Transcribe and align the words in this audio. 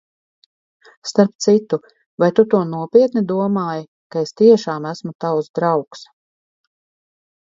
Starp 1.09 1.33
citu, 1.45 1.77
vai 2.23 2.29
tu 2.39 2.45
to 2.53 2.61
nopietni 2.69 3.23
domāji, 3.33 3.85
ka 4.15 4.23
es 4.29 4.33
tiešām 4.41 4.87
esmu 4.93 5.13
tavs 5.27 5.51
draugs? 5.59 6.03